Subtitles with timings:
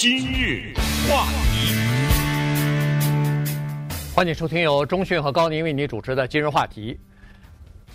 [0.00, 0.72] 今日
[1.06, 1.74] 话题，
[4.14, 6.98] 欢迎收听由中讯和高宁为您主持的今日话题。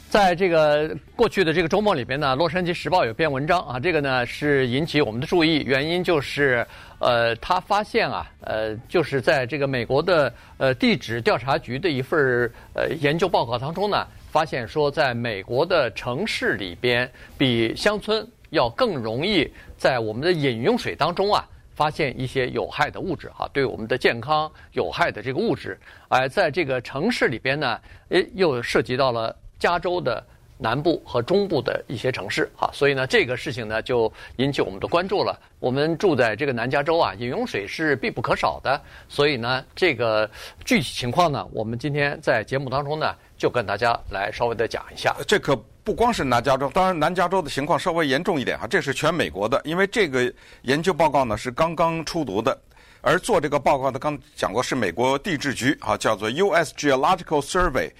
[0.08, 6.64] 在这个过去的这个周末里边呢，《洛杉矶时报》有篇文章啊，这个呢是引起我们的注意，原因就是
[7.00, 21.44] 呃，他发现啊，呃，就是在这个美国的呃地质调查局的一份呃研究报告当中呢，发现说，在美国的城市里边，比乡村要更容易在我们的饮用水当中啊。
[21.76, 25.78] 发现一些有害的物质，哈，对我们的健康有害的这个物质，
[26.08, 30.26] 而在这个城市里边呢，诶，又涉及到了加州的
[30.58, 35.38] 南部和中部的一些城市，哈，所以呢，这个事情呢就引起我们的关注了。
[35.60, 40.30] 我们住在这个南加州啊，饮用水是必不可少的，所以呢，这个
[40.64, 45.14] 具体情况呢，我们今天在节目当中呢，就跟大家来稍微的讲一下。
[45.28, 45.62] 这可。
[45.86, 52.60] 不光是南加州，当然南加州的情况稍微严重一点哈，这是全美国的，因为这个研究报告呢是刚刚出炉的，
[53.02, 56.74] 而做这个报告的刚讲过是美国地质局啊，叫做 U.S.
[56.74, 57.92] Geological Survey，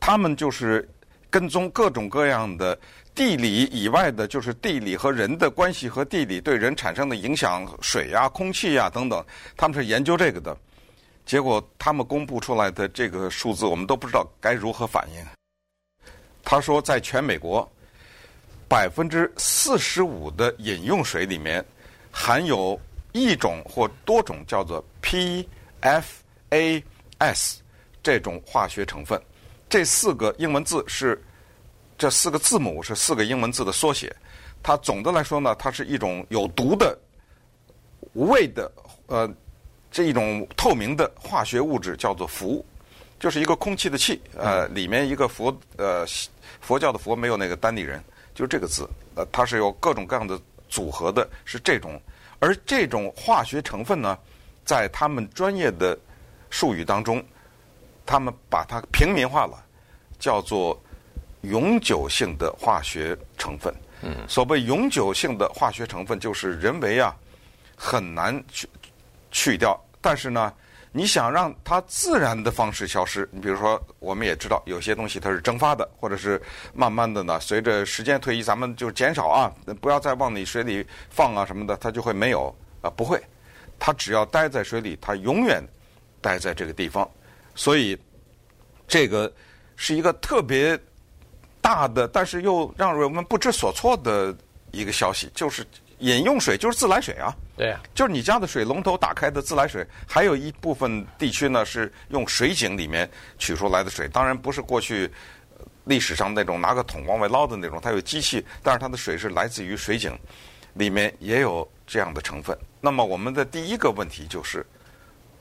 [0.00, 0.88] 他们就是
[1.30, 2.76] 跟踪各种各样的
[3.14, 9.24] 地理以外的，就是地理和人的关系和地理对人产生的影响，水呀、空气呀等等，
[9.56, 10.56] 他们是研究这个的，
[11.24, 15.37] 结果他们公布出来的这个数字，我们都不知道该如何反应。
[16.50, 17.70] 他说，在全美国，
[18.66, 21.62] 百分之四十五的饮用水里面
[22.10, 22.80] 含有
[23.12, 25.44] 一种或多种叫做 PFAS
[28.02, 29.20] 这种化学成分。
[29.68, 31.22] 这四个英文字是
[31.98, 34.10] 这四个字母是四个英文字的缩写。
[34.62, 36.98] 它总的来说呢，它是一种有毒的、
[38.14, 38.72] 无味的
[39.08, 39.30] 呃
[39.90, 42.64] 这一种透明的化学物质，叫做氟，
[43.18, 46.06] 就是一个空气的气，呃，里面一个佛呃。
[46.60, 48.02] 佛教的佛没有那个单立人，
[48.34, 50.38] 就这个字，呃，它是有各种各样的
[50.68, 51.98] 组合的，是这种。
[52.40, 54.18] 而这种化学成分呢，
[54.64, 55.96] 在他们专业的
[56.50, 57.24] 术语当中，
[58.04, 59.64] 他们把它平民化了，
[60.18, 60.78] 叫做
[61.42, 63.72] 永久性的化学成分。
[64.02, 64.16] 嗯。
[64.26, 67.14] 所谓永久性的化学成分，就是人为啊
[67.76, 68.68] 很难去
[69.30, 70.52] 去掉，但是呢。
[70.90, 76.40] 你想让它自然的方式消失，你比如说，我们也知道有些东西它是蒸发的，或者是
[76.72, 83.22] 慢慢的呢，随着时间推移，咱们就减少啊，不要再往你水里放啊什么的，它就会没有啊，不会，
[83.78, 85.62] 它只要待在水里，它永远
[86.20, 87.08] 待在这个地方。
[87.54, 87.96] 所以
[88.86, 89.30] 这个
[89.76, 90.78] 是一个特别
[91.60, 94.34] 大的，但是又让人们不知所措的
[94.70, 95.66] 一个消息，就是。
[95.98, 99.86] 饮用水就是自来水啊，对啊，就是你家的水龙头打开的自来水。
[100.06, 105.10] 还有一部分地区呢是用水井里面取出来的水，当然不是过去
[105.84, 110.16] 历史上那种拿个桶往外捞的那种，它有机器，但是它的水是来自于水井，
[110.74, 112.56] 里面也有这样的成分。
[112.80, 114.64] 那么我们的第一个问题就是，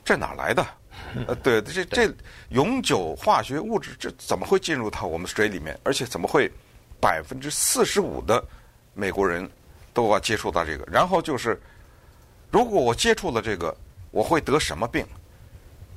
[0.04, 0.66] 这哪来的？
[1.28, 2.12] 呃，对，这这
[2.50, 5.80] 永久化学物质这怎么会进入到我们水里面？
[5.84, 6.52] 而且怎么会
[7.00, 8.44] 百分之四十五的
[8.96, 9.48] 美国人？
[9.98, 11.60] 都要接触到这个，然后就是，
[12.52, 13.76] 如果我接触了这个，
[14.12, 15.04] 我会得什么病？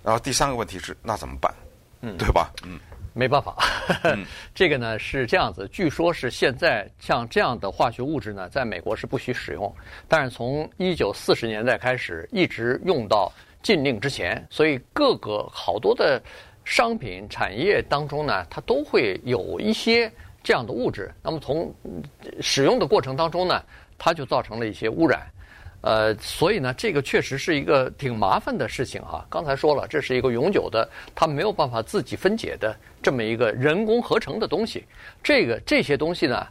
[0.02, 1.54] 然后第三个问题是，那怎么办？
[2.00, 2.50] 嗯，对吧？
[2.64, 2.80] 嗯，
[3.12, 3.54] 没办法。
[4.04, 4.24] 嗯、
[4.56, 9.70] 这个呢是这样子，据说是现在像这样的化学物质呢，在美国是不许使用，
[10.08, 13.30] 但是从一九四十年代开始，一直用到
[13.62, 16.18] 禁令之前，所以各个好多的
[16.64, 20.10] 商品产业当中呢，它都会有一些
[20.42, 21.14] 这样的物质。
[21.22, 21.70] 那么从
[22.40, 23.62] 使用的过程当中呢，
[24.02, 25.20] 它就造成了一些污染，
[25.82, 29.26] 呃，所以呢，这个确实是一个挺麻烦的事情哈。
[29.28, 34.86] 刚才说了，这是一个永久的，它没有办法自己分解的这么一个人工合成的东西。
[35.22, 36.46] 这个这些东西呢，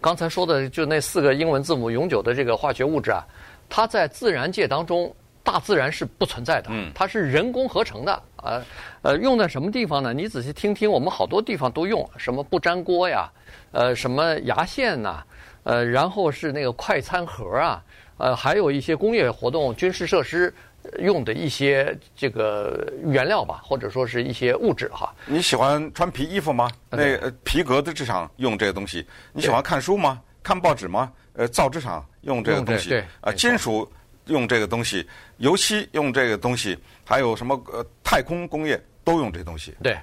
[0.00, 3.26] 刚才说的就那四个英文字母永久的这个化学物质啊，
[3.68, 5.12] 它在自然界当中，
[5.42, 8.62] 大自然是不存在的，它是人工合成的啊。
[9.02, 10.14] 呃，用在什么地方呢？
[10.14, 13.28] 你仔细听听，我们好多地方都用，什么不粘锅呀，
[13.72, 15.24] 呃，什么牙线呐。
[15.64, 17.82] 呃，然后是那个快餐盒啊，
[18.18, 20.54] 呃，还有一些工业活动、军事设施
[20.98, 25.14] 用的一些这个原料吧，或者说是一些物质哈。
[25.26, 26.70] 你喜欢穿皮衣服吗？
[26.90, 29.06] 那皮革的制厂用这个东西。
[29.32, 30.20] 你喜欢看书吗？
[30.42, 31.10] 看报纸吗？
[31.32, 32.90] 呃，造纸厂用这个东西。
[32.90, 33.04] 对。
[33.22, 33.90] 啊，金属
[34.26, 35.08] 用这个东西，
[35.38, 39.74] 油漆用这个东西，还有什么呃太空工业都用这东西。
[39.82, 39.98] 对。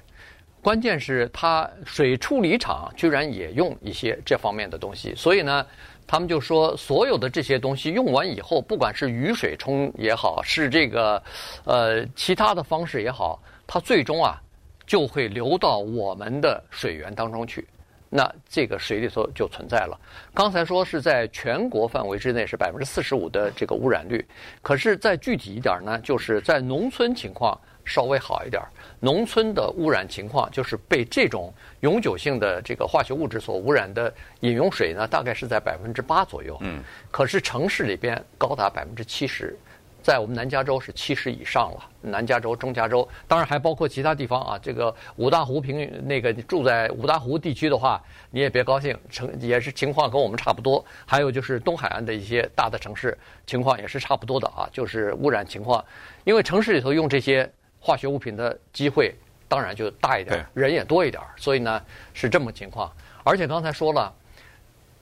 [0.62, 5.66] 关键是它水处理厂居然也用一些这方面的东西，所以呢，
[6.06, 11.20] 他们就说所有的这些东西用完以后，不管是雨水冲也好，是这个
[11.64, 14.40] 呃其他的方式也好，它最终啊
[14.86, 17.66] 就会流到我们的水源当中去。
[18.14, 19.98] 那这个水里头就存在了。
[20.34, 24.24] 刚才说是在全国范围之内是百分之四十五的这个污染率，
[24.60, 28.68] 可是再具体一点呢，就是在农村情况稍微好一点儿。
[29.04, 36.56] 农村的污染情况就是被这种永久性的这个化学物质所污染的饮用水呢，大概是在百分之八左右。
[36.60, 39.58] 嗯，可是城市里边高达百分之七十。
[40.04, 44.58] 在我们南加州是七十以上了，南加州、中加州，当然还包括其他地方啊。
[44.60, 48.00] 这个五大湖平那个住在五大湖地区的话，
[48.30, 50.84] 你也别高兴，城也是情况跟我们差不多。
[51.06, 53.16] 还有就是东海岸的一些大的城市，
[53.46, 55.84] 情况也是差不多的啊，就是污染情况。
[56.24, 57.48] 因为城市里头用这些
[57.82, 59.12] 化学物品的机会
[59.48, 61.82] 当然就大一点，人也多一点，所以呢
[62.14, 62.90] 是这么情况。
[63.24, 64.14] 而且刚才说了，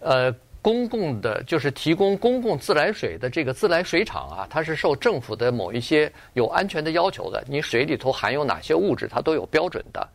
[0.00, 0.35] 呃。
[0.62, 7.43] 公共的，就是提供公共自来水的这个自来水厂啊，它是受政府的某一些有安全的要求的。
[7.49, 10.09] 你水里头含有哪些物质，它都有标准的。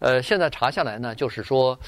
[0.00, 1.78] 呃，现在查下来呢，就是说，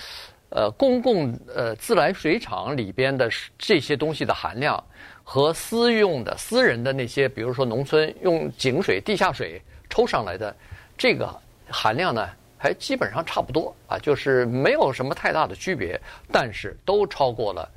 [0.48, 3.28] 呃，公共呃自来水厂里边的
[3.58, 4.82] 这些东西的含量，
[5.22, 10.56] 和私用的私人的那些，比如说农村用井水、地下水抽上来的
[10.96, 11.38] 这个
[11.68, 16.00] 含量呢，还基本上差不多啊，就是没有什么太大的区别，
[16.32, 17.68] 但是都超过了。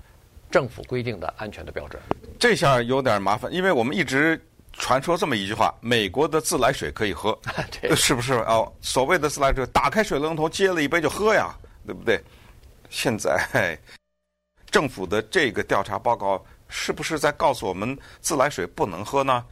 [0.51, 1.99] 政府规定的安全的标准，
[2.39, 4.39] 这下有点麻烦，因为我们一直
[4.71, 7.35] 传说这么一句话：美国的自来水可以喝，
[7.81, 8.33] 对是不是？
[8.33, 11.57] 哦，所谓的自来水，打开水龙头接了一杯就喝呀，
[11.87, 12.21] 对不对？
[12.91, 13.75] 现在
[14.69, 19.43] 政府的这个调查报告是不是在告诉我们自来水不能喝呢？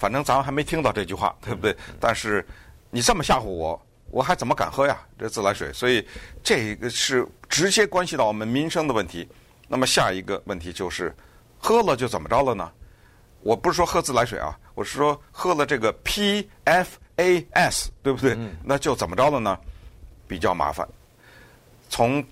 [0.00, 1.76] 反正咱们还没听到这句话，对不对？
[2.00, 2.44] 但是
[2.90, 3.80] 你这么吓唬我，
[4.10, 4.98] 我还怎么敢喝呀？
[5.18, 6.04] 这自来水，所以
[6.42, 9.28] 这个是直接关系到我们民生的问题。
[9.68, 11.14] 那么下一个问题就是，
[11.58, 12.72] 喝了就怎么着了呢？
[13.42, 18.36] 我不是说喝自来水啊，我是说喝了这个 PFAS，对不对？
[18.64, 19.58] 那就怎么着了呢？
[20.26, 20.88] 比较麻烦。
[21.88, 22.24] 从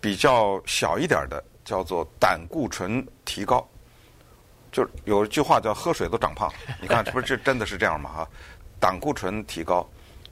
[0.00, 3.66] 比较小一点的叫做胆固醇提高，
[4.72, 6.50] 就有一句话叫喝水都长胖。
[6.80, 8.10] 你看，这不是这真的是这样吗？
[8.10, 8.28] 哈，
[8.80, 9.86] 胆固醇提高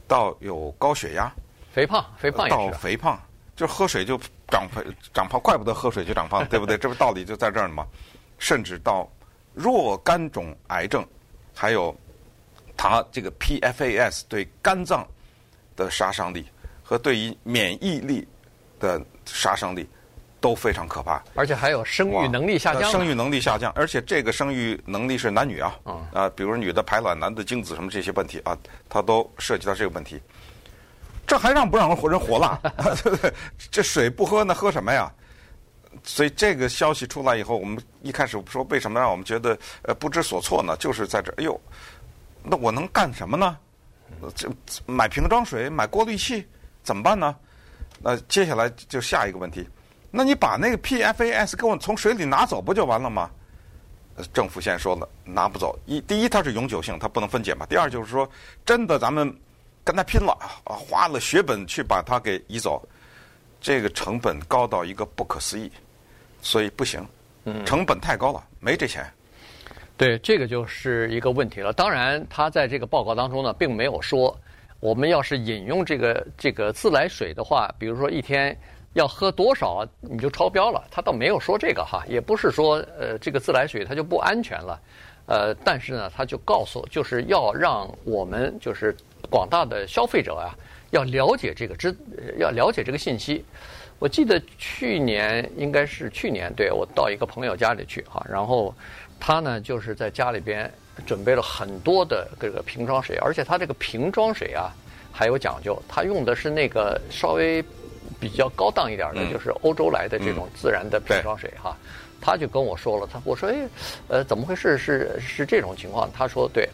[0.08, 1.30] 到有高血压、
[1.72, 3.20] 肥胖、肥胖到肥胖。
[3.56, 4.82] 就喝水就长肥
[5.12, 6.78] 长胖，怪不得喝水就长胖， 对不对？
[6.78, 7.86] 这不道理就在这儿呢吗？
[8.38, 9.06] 甚至到
[9.52, 11.06] 若干种癌症，
[11.54, 11.94] 还有
[12.74, 15.06] 它这个 PFAS 对肝脏
[15.76, 16.46] 的杀伤力
[16.82, 18.26] 和对于免疫力
[18.78, 19.86] 的杀伤力
[20.40, 21.22] 都非常可怕。
[21.34, 28.56] 而且还有生育能力下降，生育能力下降，而且这个生育能力是男女啊，啊、嗯，比如女的排卵，男的精子什么这些问题啊，
[28.88, 30.20] 它都涉及到这个问题。
[31.26, 32.60] 这还让不让人活人活了？
[33.70, 35.12] 这水不喝，那喝什么呀？
[36.02, 40.76] 所以这个消息出来以后，我们一开始说为什么让我们觉得呃不知所措呢？
[40.78, 41.60] 就是在这，哎呦，
[42.42, 43.56] 那我能干什么呢？
[44.34, 44.48] 这
[44.86, 46.46] 买瓶装水，买过滤器，
[46.82, 47.36] 怎么办呢？
[48.02, 49.68] 那接下来就下一个问题，
[50.10, 53.30] 那你把那个 PFAS 给我从水里拿走不就完了吗？
[54.32, 55.78] 政府先说了，拿不走。
[55.86, 57.64] 一第一，它是永久性，它不能分解嘛。
[57.66, 58.28] 第二，就是说
[58.64, 59.34] 真的咱们。
[59.82, 60.30] 跟他拼了
[60.64, 60.76] 啊！
[60.76, 62.86] 花了血本去把它给移走，
[63.62, 65.72] 这个成本高到一个不可思议，
[66.42, 67.04] 所以不行。
[67.64, 69.10] 成本太高了，没这钱。
[69.96, 71.72] 对，这个就是一个问题了。
[71.72, 74.38] 当然，他在这个报告当中呢，并没有说
[74.80, 78.56] 我们要是饮用这个这个自来水的话，比如说一天
[78.92, 80.82] 要喝多少你就超标了。
[80.90, 84.80] 他倒没有说这个哈，也不是说呃这个自来水它就不安全了。
[85.26, 88.96] 呃，但是呢，他就告诉就是要让我们就是。
[89.28, 90.50] 广大的消费者啊，
[90.90, 91.94] 要了解这个知，
[92.38, 93.44] 要了解这个信息。
[94.00, 98.74] 我记得去年应该是去年，对，我到一个朋友家里去哈，然后
[99.20, 100.68] 他呢就是在家里边
[101.06, 104.74] 准备了很多的这个瓶装水，而且他这个瓶装水啊
[105.12, 107.62] 还有讲究，他用的是那个稍微
[108.20, 111.76] 比较高档一点的，就是欧洲来的这种自然的瓶装水哈。
[112.20, 113.56] 他就跟我说了，他我说哎，
[114.08, 114.76] 呃，怎么回事？
[114.76, 116.08] 是是这种情况？
[116.12, 116.68] 他说对。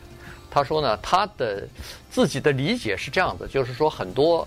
[0.48, 1.68] 他说呢，他的
[2.10, 4.46] 自己的理解是这样子，就是说很多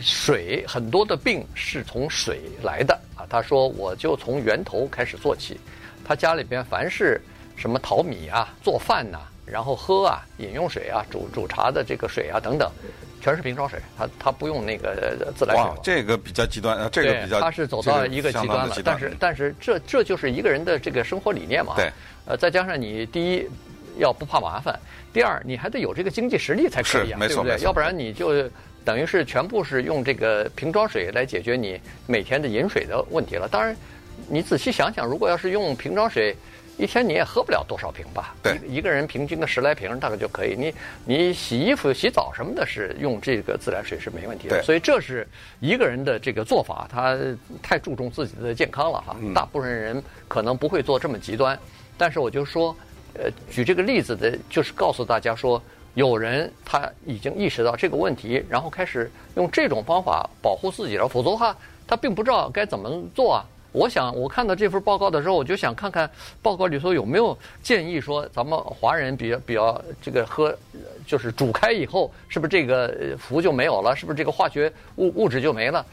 [0.00, 3.26] 水很多的病是从水来的啊。
[3.28, 5.60] 他说我就从源头开始做起，
[6.02, 7.20] 他家里边凡是
[7.56, 12.70] 什么淘米啊、做饭呐、啊，然后喝啊、饮用水啊、煮煮茶的这个水啊等等，
[13.22, 15.62] 全是瓶装水，他他不用那个自来水。
[15.62, 18.76] 哇，这个比较极端啊，这个比较，他是走到一个极端了。
[18.84, 21.74] 但是但是这这就是一个人的这个生活理念嘛。
[21.76, 21.90] 对。
[22.24, 23.48] 呃，再加上你第一
[23.98, 24.78] 要不怕麻烦。
[25.12, 27.56] 第二，你还得有这个经济实力才可以啊，对不对？
[27.58, 28.48] 要不然你就
[28.84, 33.48] 等于是全部是用这个瓶装水来解决你每天的饮水的问题了。
[33.48, 33.76] 当然，
[34.28, 36.34] 你仔细想想，如果要是用瓶装水
[36.78, 38.34] 一天你也喝不了多少瓶吧？
[38.42, 40.56] 对，一个人平均个十来瓶大概就可以。
[40.56, 40.74] 你
[41.04, 44.56] 你洗衣服、洗澡什么的，是用这个自来水是没问题的。
[44.56, 45.26] 对，所以这是
[45.60, 47.16] 一个人的这个做法，他
[47.62, 49.14] 太注重自己的健康了哈。
[49.34, 51.56] 大部分人可能不会做这么极端，
[51.98, 52.74] 但是我就说，
[53.14, 55.62] 呃，举这个例子的，就是告诉大家说，
[55.94, 61.54] 有人他已经意识到这个问题，然后开始用这种方法保护自己了，否则的话，
[61.86, 63.44] 他并不知道该怎么做啊。
[63.72, 66.08] 我想，我看到这份报告的时候，我就想看看
[66.42, 70.54] 报告里头有没有建议说，咱们华人比较比较这个喝，
[71.06, 73.96] 就是煮开以后，是不是这个氟就没有了？
[73.96, 75.84] 是不是这个化学物物质就没了？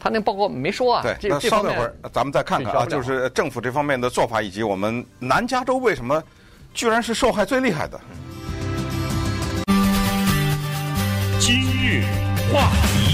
[0.00, 1.02] 他那报告没说啊。
[1.02, 6.22] 对，那稍等会儿，咱们再看看啊，就是政府这方面的做法，以及我们南加州为什么
[6.72, 8.00] 居然是受害最厉害的。
[11.38, 12.02] 今日
[12.50, 13.05] 话题。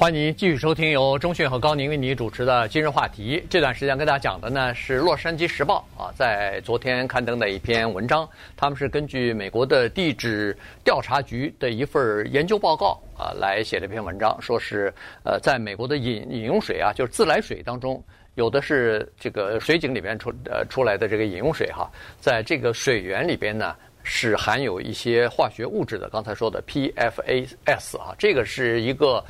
[0.00, 3.44] 欢迎您继续收听由钟讯和高宁为你主持的今日话题。
[3.50, 8.26] 这段时间跟大家讲的呢是《洛杉矶时报》啊，在昨天刊登的一篇文章。
[8.56, 14.90] 他们是根据美国的地质调查局的一份研究报告啊来写了一篇文章，说是
[15.22, 18.02] 呃，在美国的饮饮用水啊，就是自来水当中，
[18.36, 26.08] 有的是这个水井里面出呃出来的这个饮用水哈，在这个水源里边呢是含有一些化学物质的。
[26.08, 29.22] 刚才说的 PFAS 啊，这个是一个。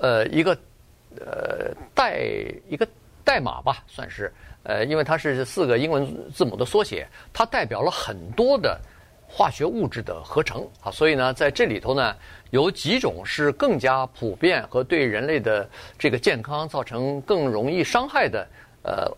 [0.00, 0.56] 呃，一个
[1.18, 2.26] 呃代
[2.68, 2.86] 一个
[3.24, 8.80] 代码吧，算是呃，因为它是四个英文字母的缩写，它代表了很多的
[9.26, 12.14] 化学物质的合成啊，所以呢，在这里头呢，
[12.50, 18.46] 有几种是更加普遍和对人类的这个健康造成更容易伤害的
[18.82, 19.10] 呃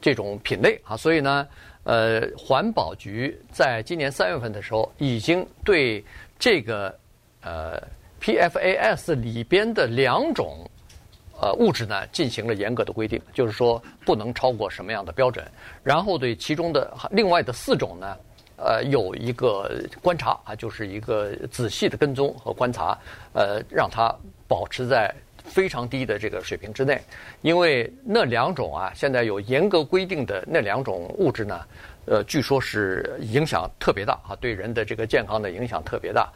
[0.00, 1.46] 这种品类啊，所以呢，
[1.84, 6.04] 呃，环保局在今年三月份的时候已经对
[6.38, 6.98] 这个
[7.42, 7.82] 呃。
[8.22, 10.58] PFAS 里边的两种
[11.40, 15.44] 呃物质呢，进行了严格的规定，就是说不能超过什么样的标准。
[15.82, 18.16] 然后对其中的另外的四种呢，
[18.56, 19.68] 呃，有一个
[20.00, 22.96] 观察啊，就是一个仔细的跟踪和观察，
[23.32, 24.14] 呃，让它
[24.46, 25.12] 保持在
[25.44, 27.00] 非常低的这个水平之内。
[27.40, 31.60] 因为那两种啊，现在有严格规定的那两种物质呢，
[32.06, 36.32] 呃，据说是影响特别大啊，对人的这个健康的影响特别大。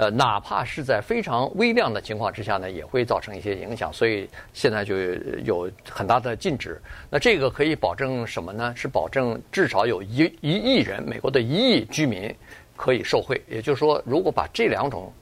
[0.00, 4.96] 呃，哪怕是在非常微量的情况之下呢，也会造成一些影响，所以现在就
[5.44, 6.80] 有很大的禁止。
[7.10, 8.72] 那这个可以保证什么呢？
[8.74, 12.34] 是保证至少有一一亿人，美国的一亿居民
[12.76, 13.38] 可以受惠。
[13.46, 15.12] 也就是说，如果把这两种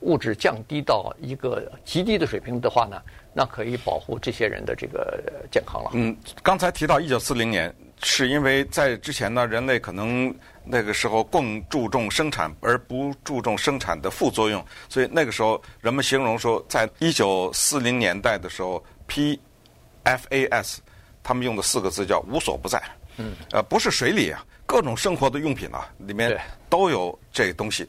[0.00, 3.00] 物质降低到一个极低的水平的话呢，
[3.32, 5.90] 那可以保护这些人的这个健康了。
[5.94, 10.34] 嗯，刚才提到一九四零年，是因为在之前呢，人类可能。
[10.68, 20.78] 那个时候更注重生产而不注重生产的副作用，所以那个时候人们形容说，在一九四零年代的时候，PFAS，
[21.22, 22.82] 他们用的四个字叫无所不在。
[23.16, 23.36] 嗯。
[23.52, 26.36] 呃，不是水里啊，各种生活的用品啊，里面
[26.68, 27.88] 都有这东西。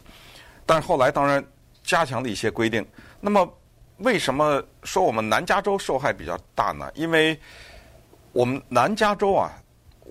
[0.63, 1.43] 但是后来当然
[1.83, 2.85] 加强了一些规定。
[3.19, 3.51] 那么
[3.97, 6.91] 为什么说我们南加州受害比较大呢？
[6.93, 7.35] 因为
[8.33, 9.51] 我们南加州啊。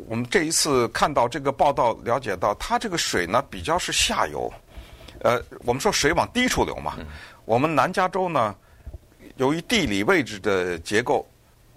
[0.09, 4.53] 我们这一次看到这个报道，了解到它这个水呢比较是下游，
[5.21, 6.99] 呃，我们说水往低处流嘛。
[7.47, 8.55] 我们南加州呢，
[9.37, 11.27] 由于地理位置的结构，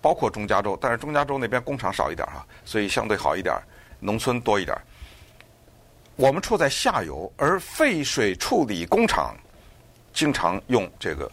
[0.01, 3.55] 包括中加州，但是中加州那边工厂少一点哈，所以相对好一点，
[3.99, 4.77] 农村多一点。
[6.17, 9.33] 我们处在下游，而废水处理工厂
[10.11, 11.31] 经常用这个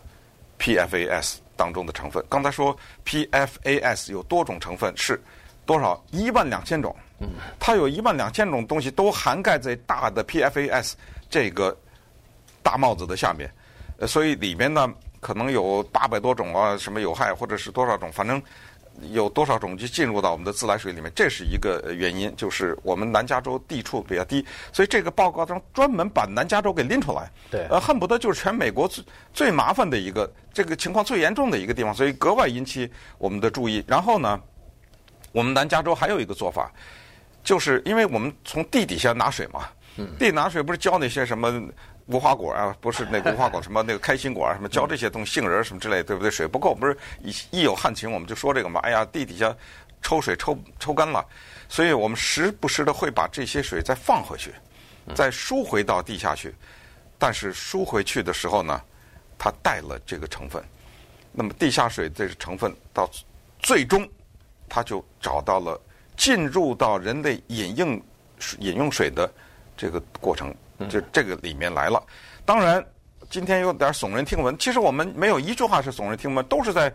[0.61, 2.25] PFAS 当中的成分。
[2.29, 5.21] 刚才说 PFAS 有多种成分是。
[5.67, 6.03] 多少？
[6.13, 6.95] 一万两千种，
[7.59, 10.93] 它有一万两千种东西都涵盖在大的 PFAS
[11.29, 11.77] 这个
[12.63, 13.51] 大帽子的下面，
[13.99, 14.89] 呃所以里面呢
[15.21, 18.41] 可能有八百多种啊，什么有害或者是多少种，反正
[19.11, 24.43] 有多少种就进入到我们的自来水里面，这是一个原因，就是我们南加州地处比较低，
[24.73, 29.05] 所以这个报告中专门把南加州给拎出来，对，呃，恨不得就是全美国最
[29.35, 33.85] 最麻烦的一个，这个情况最严重的一个地方，所以格外引起我们的注意。
[33.87, 34.41] 然后呢，
[35.37, 36.73] 我们南加州还有一个做法，
[37.45, 39.69] 就是因为我们从地底下拿水嘛，
[40.19, 41.63] 地拿水不是浇那些什么
[42.07, 46.31] 无花果啊，不是那个无花果什么那个开心果啊，什么浇这些东西杏仁什么之类，对不对？
[46.31, 48.81] 水不够，不是一一有旱情我们就说这个嘛。
[48.81, 49.55] 哎呀，地底下
[50.01, 51.23] 抽水抽抽干了，
[51.69, 54.55] 所以我们时不时的会把这些水再放回去，
[55.15, 56.55] 再输回到地下去。
[57.19, 58.81] 但是输回去的时候呢，
[59.37, 60.65] 它带了这个成分，
[61.31, 63.07] 那么地下水这个成分到
[63.59, 64.09] 最终。
[64.69, 65.81] 他就找到了
[66.17, 68.01] 进入到人类饮用
[68.59, 69.31] 饮用水的
[69.77, 70.55] 这个过程，
[70.89, 72.03] 就这个里面来了。
[72.45, 72.85] 当然，
[73.29, 74.57] 今天有点耸人听闻。
[74.59, 76.93] 其实我们没有一句话是耸人听闻，都是在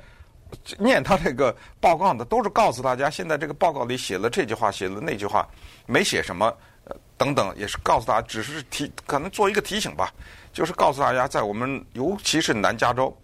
[0.78, 5.48] 念他这个报告的，都是告诉大家，现在这个报告里写了这句话，写了那句话，
[5.86, 6.46] 没写什么，
[6.86, 10.14] 呃，等等，也是告诉大家，只是提，可能做一个提醒吧，
[10.52, 13.16] 就是告诉大家，在我们尤其是南加州，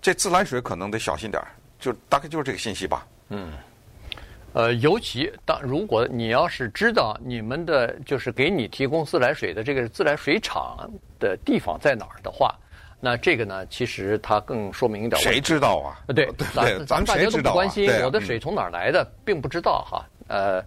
[0.00, 1.48] 这自来水可能得小心点儿，
[1.78, 3.06] 就大概就是这个信息吧。
[3.30, 3.52] 嗯。
[4.54, 12.54] 呃，尤其当如果你要是知道你们的就是给你提供自来水的这个自来水厂的地方在哪儿的话，
[12.98, 15.20] 那这个呢，其实它更说明一点。
[15.20, 16.00] 谁知道啊？
[16.08, 17.06] 对对对，咱们谁知道啊？
[17.06, 20.04] 大家都不关心我的水从哪儿来的，并不知道哈。
[20.28, 20.64] 呃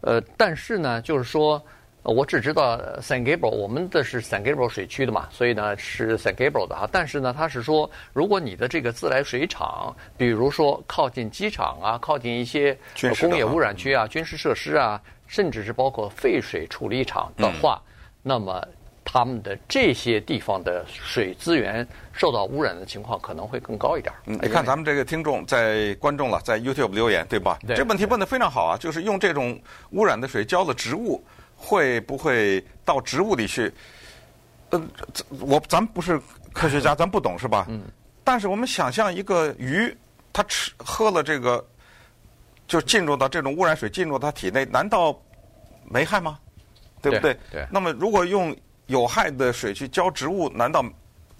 [0.00, 1.62] 呃，但是呢，就是说。
[2.04, 6.86] 我只知道 San Gabriel，我们的是 San Gabriel 水区的嘛，所以呢是 San Gabriel 的哈。
[6.92, 12.76] 但是呢，他是说，如果你的这个自来水厂，比如说靠近机场啊，靠近一些
[13.18, 17.88] 工业污染区啊、军事设施啊，甚至是包括废水处理厂的话，嗯、
[18.22, 18.62] 那么
[19.02, 24.12] 他们的这些地方的水资源受到污染的情况可能会更高一点。
[24.26, 27.58] 嗯，你看咱们这个听众在观众了，在 YouTube 留言对吧？
[27.66, 29.58] 对，这问题问得非常好啊，就是用这种
[29.92, 31.24] 污染的水浇了植物。
[31.56, 33.72] 会不会到植物里去？
[34.70, 36.20] 嗯、呃，我咱不是
[36.52, 37.66] 科学家， 咱不懂是吧？
[37.68, 37.82] 嗯。
[38.24, 39.94] 但是我们想象一个鱼，
[40.32, 41.64] 它吃喝了这个，
[42.66, 45.16] 就进入到这种污染水进入到它体内，难道
[45.84, 46.38] 没害吗？
[47.02, 47.36] 对不对？
[47.50, 47.66] 对。
[47.70, 48.56] 那么如果用
[48.86, 50.84] 有害的水去浇植物，难道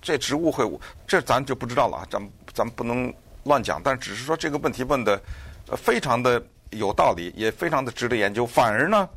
[0.02, 0.70] 这植物会？
[1.06, 3.12] 这咱就不知道了啊，咱咱不能
[3.44, 3.80] 乱讲。
[3.82, 5.20] 但只是说这个问题问的
[5.76, 6.40] 非常的
[6.70, 8.46] 有道理，也非常的值得研究。
[8.46, 9.08] 反而呢？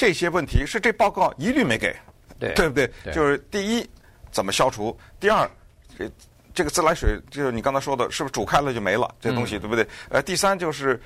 [0.00, 1.94] 这些问题是这报告一律没给，
[2.38, 2.90] 对，对不对？
[3.04, 3.86] 对，就是第一，
[4.32, 4.98] 怎么消除？
[5.20, 5.46] 第二，
[5.98, 6.10] 这
[6.54, 9.14] 这个自来水，就是你刚才说的，是不是煮开了就没了？
[9.20, 9.86] 这东西、嗯、对不对？
[10.08, 10.98] 呃，第三就是，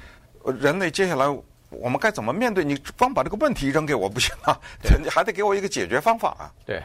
[0.60, 1.26] 人类接下来
[1.70, 2.62] 我们该怎么面对？
[2.62, 4.56] 你光把这个问题扔给我不行啊，
[5.02, 6.52] 你还得给我一个解决方法啊。
[6.64, 6.80] 对。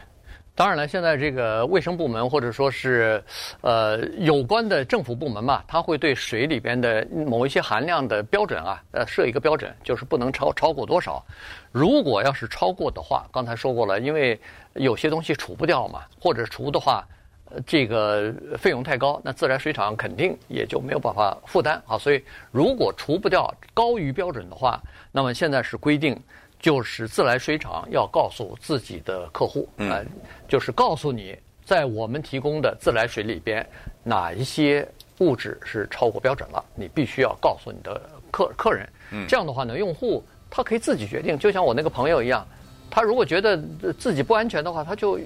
[0.60, 3.24] 当然了，现在这个卫生部门或者说是，
[3.62, 11.26] 呃，有关的政府部门嘛，它会对水里边的某一些含量的标准啊，呃，设一个标准，就是不能超超过多少。
[11.72, 14.38] 如果要是超过的话，刚才说过了，因为
[14.74, 17.08] 有些东西除不掉嘛，或者除的话，
[17.52, 21.98] 呃，这个费用太高，那自来水厂肯定也就没有办法负担啊。
[21.98, 24.78] 所以，如果除不掉高于标准的话，
[25.10, 26.22] 那么现在是规定。
[26.60, 30.06] 就是自来水厂要告诉自己的客户，嗯、呃，
[30.48, 33.66] 就是告诉你在我们提供的自来水里边
[34.04, 34.88] 哪一些
[35.20, 38.88] 物质是超过标准了，你必须要告诉你的客客人。
[39.12, 42.46] 嗯，这样的话呢，用户他可以自己决定，就像我那个朋友一样，
[42.90, 43.62] 他如果觉得
[43.98, 45.20] 自己不安全的话，他就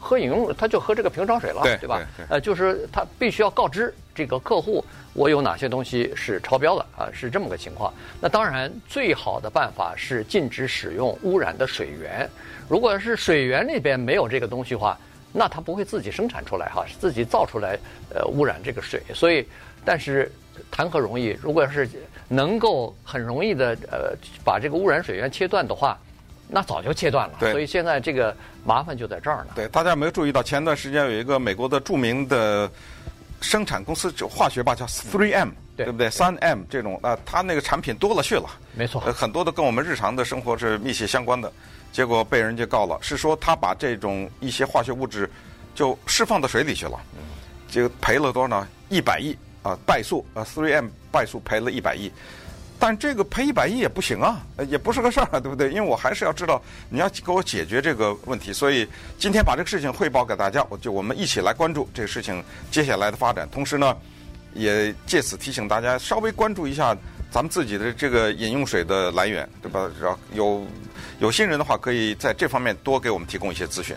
[0.00, 1.98] 喝饮用，他就喝这个瓶装水了，对，对吧？
[2.16, 4.84] 对对呃，就是他必须要告知这个客户。
[5.12, 7.08] 我有哪些东西是超标的啊？
[7.12, 7.92] 是这么个情况。
[8.20, 12.28] 那当然，最好的办法是禁止使用污染的水源。
[12.68, 14.96] 如果是水源那边没有这个东西的话，
[15.32, 17.76] 那它不会自己生产出来哈，是自己造出来
[18.14, 19.02] 呃污染这个水。
[19.12, 19.44] 所以，
[19.84, 20.30] 但是
[20.70, 21.36] 谈何容易？
[21.42, 21.88] 如果要是
[22.28, 25.98] 能够很容易的呃把这个污染水源切断的话，
[26.50, 27.34] 那早就切断了。
[27.40, 27.52] 对。
[27.52, 29.52] 所以现在这个麻烦就在这儿呢。
[29.54, 32.70] 对，大家有没有注意到前段时间有一个美国的著名的。
[33.42, 36.10] 生产公司就化学吧，叫 Three M，对不对？
[36.10, 41.50] 三 M 这种啊，它那个产品多了去了，没错，很多都跟我们日常的生活是密切相关的。
[41.90, 45.26] 结果被人家告了，是说他把这种一些化学物质
[45.74, 47.00] 就释放到水里去了，
[47.66, 48.68] 就赔了多少呢？
[48.90, 52.12] 一百亿啊，败诉啊，Three M 败诉赔了一百亿。
[52.80, 55.68] 但这个赔一百亿也不行啊，也不是个事儿啊，对不对？
[55.68, 58.88] 因为我还是要知道你要给我解决这个问题，所以
[59.18, 63.46] 今天把这个事情汇报给大家，我就我们一起来关注这个事情接下来的发展。
[63.52, 63.94] 同时呢，
[64.54, 66.96] 也借此提醒大家稍微关注一下
[67.30, 69.90] 咱们自己的这个饮用水的来源，对吧？
[70.00, 70.66] 然后有
[71.18, 73.94] 有心人的话，可以在这方面多给我们提供一些咨询。